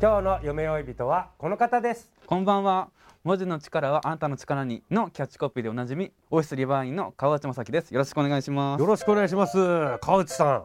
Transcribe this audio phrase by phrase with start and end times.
[0.00, 2.90] 今日の夢追い人はこの方ですこんばんは。
[3.24, 7.90] 文字の力はあなたの力にのキャッチコピーでおなじみ、オフィスリバーインの川内正樹です。
[7.90, 8.80] よろしくお願いします。
[8.80, 9.58] よろしくお願いします
[10.00, 10.62] 川内さん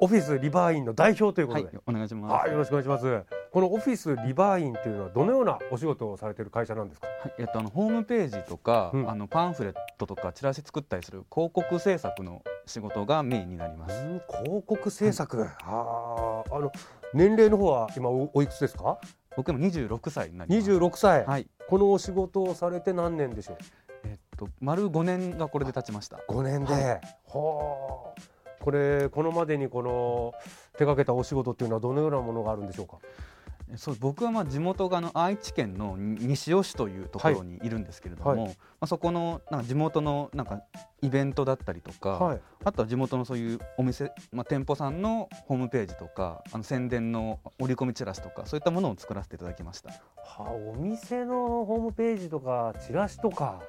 [0.00, 2.32] オフィスリバーインの代表ということで、はい、お願いします。
[2.32, 3.24] はい、よろしくお願いします
[3.56, 7.06] このオフィスリバーインというのはどのようなお仕事をされている会社なんですか？
[7.06, 9.10] はい、えっとあのホームページとか、うん。
[9.10, 13.94] あのパンフレットとかチラシ作ったりする広告制作の仕事がメインになります。
[13.94, 16.70] うん広告制作、あああの
[17.14, 18.98] 年齢の方は今おおいくつですか？
[19.38, 20.70] 僕も26歳になります。
[20.70, 21.46] 26歳、はい。
[21.66, 23.56] このお仕事をされて何年でしょう？
[24.04, 26.18] えっと丸5年がこれで経ちました。
[26.28, 28.20] 5年で、ははあ。
[28.62, 30.34] これこのまでにこの
[30.74, 32.98] 手掛けたお仕事っていうのはどのようなものがあるんでしょうか？
[33.02, 33.06] え
[33.74, 38.38] そう僕はまあ地元があの愛知県の西尾市というところにいるんですけれども、はい。
[38.46, 40.62] まあ、そこのなんか地元のなんか
[41.02, 42.40] イベントだったりとか、はい。
[42.64, 49.90] あとは地元のそういうお店、まあ、店舗さんのホームページとかあの宣伝の折り込みチラシとかそういったものを作らせていただきました。
[49.90, 49.96] は
[50.38, 53.60] あ、お店のホームページとかチラシとか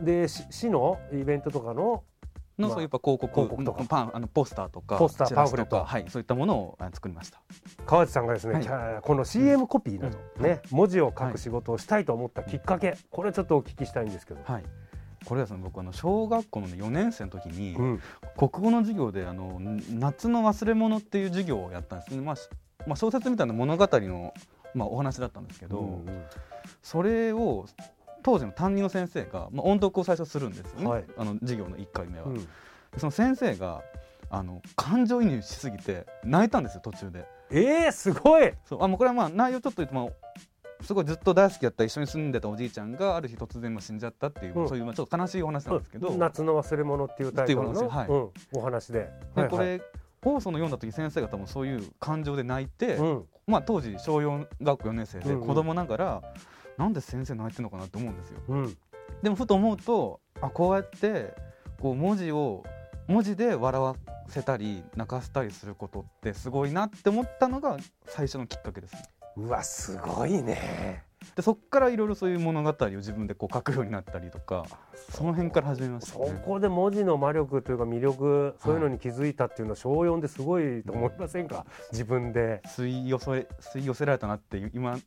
[0.00, 2.15] でし市のイベントとかのまあ
[2.58, 3.84] のそういうやっぱ広告広告とか。
[3.88, 5.76] パンあのポスターとかポスターパンフレット。
[5.76, 7.40] とかはいそういったものをあ作りました。
[7.84, 9.02] 川内さんがですね、はい。
[9.02, 14.64] この CM コピーなど、ね文字を書く仕事をしたいと思ったきっかけ、これちょっとお聞きしたいんですけど、はい。
[15.24, 18.00] これはですね僕あの小学校の、ね、4年生の時に、うん。
[18.36, 22.14] 国語の授業であのん夏の忘れ物っていう授業をやったんです。
[22.14, 22.48] ね、まあし
[22.86, 24.32] まあ、小説みたいな物語の、
[24.74, 26.22] まあ、お話だったんですけど、うんうん。
[26.82, 27.66] それを
[28.26, 31.04] 当時の担任の先生が、まあ、音読を最初するんですよね、はい。
[31.16, 32.26] あの授業の1回目は。
[32.26, 32.48] うん。
[32.98, 33.82] その先生が
[34.30, 37.24] あの感情移入しすぎて泣いたんですよ途中で。
[37.52, 38.52] えー、すごい。
[38.64, 38.82] そう。
[38.82, 44.68] あもうこれはまあ内容ちょっと言うと、まあ、すごいずっと大好きだった一緒に住んでたおじいちゃんがある日突然まあ死んじゃったっていう、うん。
[44.68, 48.08] そういうまあちょっと悲しいお話なんですけど、夏の忘れ物っていうタイトルの、はい。
[48.08, 48.98] うん、お話で。
[48.98, 49.44] はいはい。
[49.44, 49.80] でこれ
[50.20, 53.24] 放送の読んだ時先生が多分そういう感情で泣いて、うん。
[53.46, 55.46] まあ、当時小4学校4年生でうんうん。
[55.46, 56.22] 子供ながら、
[56.78, 58.40] なんで先生泣いてるのかなって思うんですよ。
[58.48, 58.78] うん
[59.22, 61.34] でもふと思うとあこうやって
[61.80, 62.64] こう文字を
[63.06, 63.96] 文字で笑わ
[64.28, 67.76] せたり泣かせたりすることってすごいなって思ったのが
[68.06, 69.02] 最初のきっかけですね。
[69.36, 71.04] うわすごいね
[71.36, 74.64] でそっからいろいろそういう物語を自分でこう書くようになったりとか
[75.10, 76.42] その辺から始めましたそね。
[76.46, 81.66] こで文字の魔力というか魅力そういうのに気づいたっていうのは小4ですごいと思いませんか？
[81.92, 82.62] 自分で。
[82.66, 83.30] 吸い寄せ
[83.60, 84.98] 吸い寄せられたなって今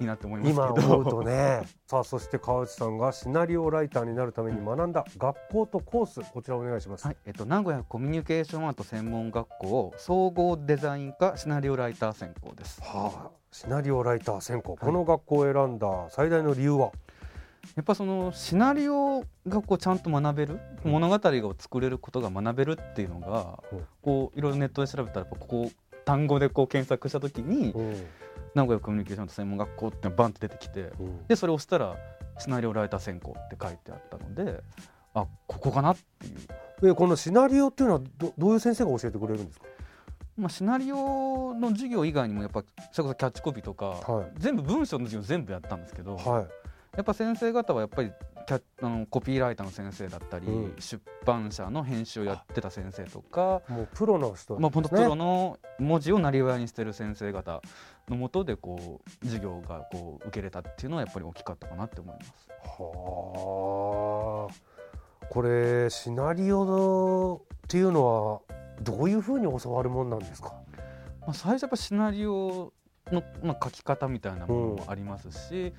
[0.00, 0.86] になって思いますけど。
[0.86, 12.82] 今思うとねさあそして川内さんがシナリオライターになるために学んだ学校とコースこちらお願いします、はいえっと、名古屋コミュニケーションアート専門学校総合デザイン科シナリオライター専攻です。
[12.82, 16.92] はあ、シナリオライター専攻、この学校を選んだ最大の理由は？
[17.74, 23.86] やっぱそのシナリオがこうちゃんと学べる物語を作れることが学べるっていうのがうん。
[24.02, 25.70] こういろいろネットで調べたらここ
[26.04, 28.06] 単語でこう検索した時にうん
[28.54, 31.26] 名古屋コミュニケーションアート専門学校ってバンって出てきてうん。
[31.26, 31.96] でそれを押したら
[32.38, 34.62] シナリオライター専攻って書いてあったので
[35.14, 36.86] あここかなっていう。
[36.88, 39.66] でこのシナリオっていうのはどどういう先生が教えてくれるんですか？
[40.36, 44.32] まあ、シナリオの授業以外にもやっぱそれこそキャッチコピーとか、はい。
[44.38, 46.46] 全部文章の授業全部やったんですけど、はい。
[46.96, 48.12] やっぱ先生方はやっぱり
[48.48, 50.74] キャあのコピーライターの先生だったり、うん。
[50.78, 55.04] 出版社の編集をやってた先生とか、もうプロの人まあ、プね。
[55.04, 57.60] ロの文字をなりわいにしてる先生方
[58.08, 62.48] のもとでこう授業がこう受けれたっていうのはやっぱり大きかったかなって思います。
[62.64, 65.26] はあ。
[65.28, 68.40] これシナリオっていうのは
[68.80, 70.54] どういうふうに教わるもんなんですか？
[71.20, 72.72] まあ、最初やっぱシナリオ
[73.12, 75.74] の、まあ、書き方みたいなものもありますし、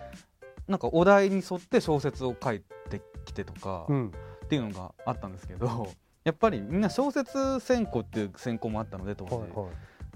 [0.69, 4.11] なんかお題に沿って小説を書いてきてとかうん。
[4.45, 5.89] っていうのがあったんですけど、
[6.23, 9.69] やっぱりみんな小説専攻っていう専攻もあったので当時、はいはい。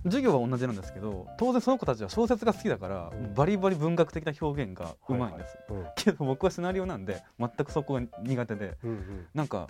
[0.05, 3.33] 授業は同じなんですけど当然その子たちは小説が好きだから、うん。
[3.35, 5.85] バリバリ文学的な表現がうまいんです、うん。
[5.95, 9.27] けど僕はシナリオなんで全くそこが苦手でうんうん。
[9.33, 9.67] なんか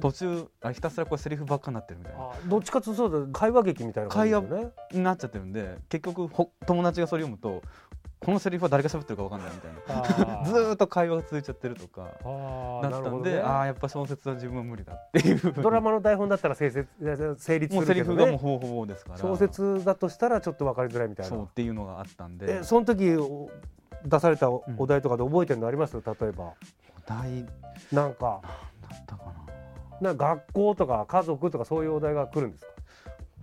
[0.00, 2.20] 途中あひたすらこれセリフばっかになってるみたいな。
[2.22, 4.70] あどっちかというとそうだ会話劇みたいな感じだよね。
[4.92, 7.62] になっちゃってるんで結局ほ友達がそれ読むと
[8.24, 10.40] このセリフは誰が喋ってるか分かんないみたいな。
[10.42, 15.52] あ ずーっと会話が続いちゃってるとかだったんで、ねああやっぱ小説は自分は無理だっていう。
[15.54, 16.86] ドラマの台本だったら成立
[17.38, 19.18] 成立もうセリするけどねフがもうほぼほぼですから。
[19.18, 22.58] 小説だとしたらちょっと分かりづらいみたいそうなっていうのがあったんで。
[22.60, 23.50] えその時お
[24.04, 25.96] 出されたお題とかで覚えてるのあります？
[25.96, 26.44] 例えば。
[26.44, 26.54] お
[27.06, 27.46] 題。
[27.92, 28.40] なんか。
[28.88, 29.24] だったか
[30.00, 30.12] な。
[30.12, 32.71] な学校とか家族とかそういうお題が来るんですか？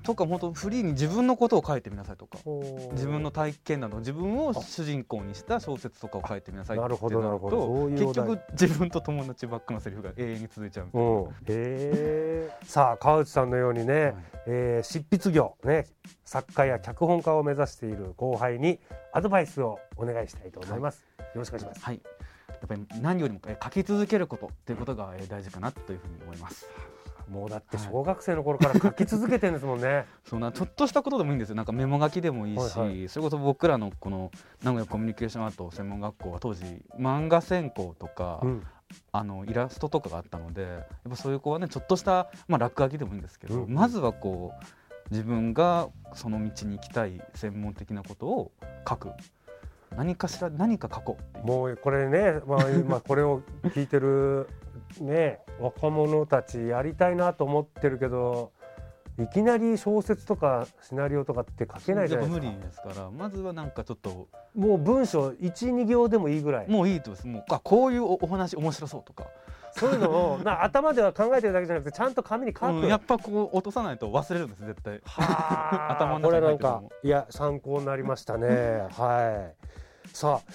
[0.04, 2.38] とか本当フリーに自分のことを書いてみなさいとか。
[2.46, 7.66] 自自分の体験など自分を主人公にした小説とかを書いてみなさいってなるほどなるほど。
[7.66, 11.30] そういうお題結局自分と友達ばっかのセリフが永遠に続いちゃうみたいな。
[11.48, 12.50] え。
[12.64, 14.14] さあ川内さんのようにね、はい。
[14.48, 15.86] えー執筆業ね。
[16.26, 18.80] 作家や脚本家を目指している後輩に
[19.14, 21.86] アドバイスをお願いしたいと思います、よろしくお願いします。
[21.86, 22.02] はい。
[22.50, 26.68] やっぱり何よりもえ書き続けることっていうことがえ大事かなというふうに思います
[27.30, 31.56] もうだって小学生の頃から書き続けてるんですもんね、 そんなちょっとしたことでもいいんですよ。
[31.56, 34.32] なんかメモ書きでもいいし、はいはそれこそ僕らのこの
[34.64, 36.64] 名古屋コミュニケーションアート専門学校は当時
[36.98, 38.64] 漫画専攻とか、うん。
[39.12, 43.72] あのイラストとかがあったのでやっぱそういう子はねちょっとした、まあ、落書きでもいいんですけど、うん。
[43.72, 44.66] まずはこう
[45.12, 48.52] 自分がその道に行きたい専門的なことを
[48.88, 49.12] 書く
[49.96, 51.48] 何かしら何か書こう。
[51.48, 54.48] もうこれね、まあ、今これを聞いてる
[55.02, 58.52] ね若者たちやりたいなと思ってるけど
[59.20, 62.46] いきなり小説とかシナリオとかって書けないじゃないですか。
[62.46, 64.30] 無理ですからまずはなんかちょっと。
[64.56, 66.70] もう文章12行でもいいぐらい。
[66.70, 67.28] もういいとです。
[67.28, 69.28] もうあこういうおお話面白そうとか、
[69.80, 75.02] そういうのをな頭では考えてるだけじゃなくてちゃんと紙に書く、うんやっぱこう落とさないと忘れるんです絶対。
[75.06, 75.92] はあ。
[75.94, 78.88] 頭の中これなんかいや参考になりましたね。
[78.92, 80.14] はい。
[80.14, 80.52] さあ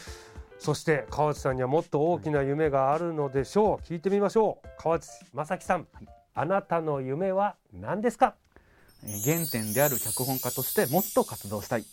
[0.58, 3.86] そして川内さんにはもっと大きな夢があるのでしょう。
[3.86, 4.68] 聞いてみましょう。
[4.78, 5.86] 川内正樹さん、
[6.34, 8.34] あなたの夢は何ですか？
[9.04, 11.84] えー原点である脚本家としてもっと活動したい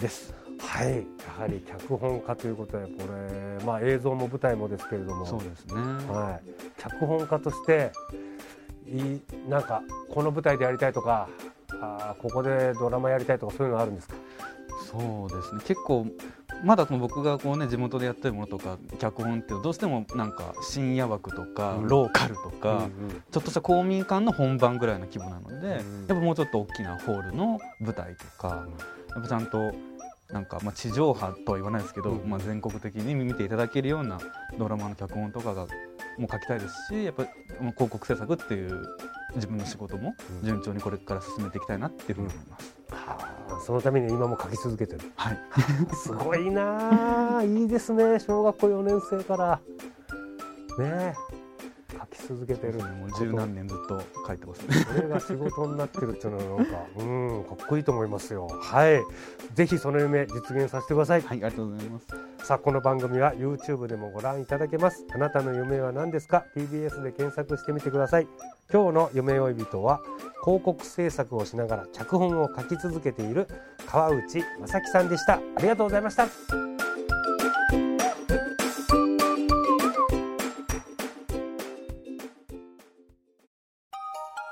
[0.00, 0.96] ですはい。
[0.96, 5.26] やはり脚本家ということでこれまあ映像も舞台もですけれども。
[5.26, 5.74] そうですね。
[5.74, 6.48] はい、
[6.78, 7.92] 脚本家として
[8.86, 9.82] いいなんか
[10.12, 11.28] この舞台でやりたいとか
[11.80, 14.14] あーここでドラマやりたいとかそういうのあるんですか？
[14.90, 15.60] そうですね。
[15.66, 16.06] 結構
[16.64, 21.88] まだこの僕がこうね地元でやってるものとか脚本ってどうしてもなんか深夜枠とか、うん。
[21.88, 22.88] ローカルとか、
[23.30, 28.66] ちょっとした公民館の本番ぐらいの規模なので、うんやっぱもうちょっと大きなホールの舞台とか、
[29.10, 29.46] やっぱちゃん。
[29.50, 29.58] と
[30.30, 34.18] なんかまあ地上波とは言わないですけど、うんまあ、全国的に見ていただけるような
[34.58, 35.66] ドラマの脚本とかが
[36.18, 37.24] もう書きたいですしやっぱ
[37.58, 38.82] 広告制作っていう
[39.34, 40.46] 自分の仕事もうん。
[40.46, 42.76] 順調にこれから進めていきたいなっていうふうに思います。
[42.90, 45.12] はあそのために今も書き続けてる。
[45.16, 45.38] はい、
[45.94, 47.42] すごいなあ。
[47.42, 48.18] いいですね。
[48.18, 49.60] 小学校4年生から。
[50.78, 51.35] ねえ
[52.10, 52.74] 書き続けてる。
[52.74, 54.60] もう十何年ずっと書いてます。
[54.66, 54.74] ね。
[54.74, 58.48] それが仕事になってるっていうのはなんか うんかっこいいと思いますよ。
[58.48, 59.02] はい。
[59.54, 61.20] ぜひその夢実現させてください。
[61.20, 62.06] はい、ありがとうございます。
[62.46, 65.04] さあこの番組は YouTube でもご覧いただけます。
[65.12, 68.28] あなたの夢は何ですか？TBS で検索してみてください。
[68.72, 70.00] 今日の夢追い人は
[70.44, 73.46] 広告制作をしながら脚本を書き続けている
[73.86, 75.34] 川内雅樹さんでした。
[75.34, 76.65] ありがとうございました